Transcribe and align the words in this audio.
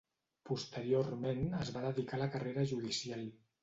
Posteriorment 0.49 1.45
es 1.59 1.71
va 1.79 1.87
dedicar 1.87 2.21
a 2.21 2.25
la 2.25 2.33
carrera 2.39 2.69
judicial. 2.77 3.29